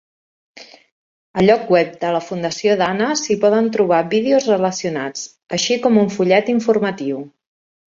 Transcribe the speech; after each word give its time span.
Al 1.41 1.45
lloc 1.49 1.67
web 1.75 1.91
de 2.05 2.13
la 2.15 2.21
Fundació 2.29 2.73
Dana 2.81 3.11
s'hi 3.21 3.37
poden 3.45 3.69
trobar 3.77 4.01
vídeos 4.15 4.49
relacionats, 4.55 5.29
així 5.61 5.81
com 5.87 6.03
un 6.07 6.13
fullet 6.19 6.53
informatiu. 6.59 7.25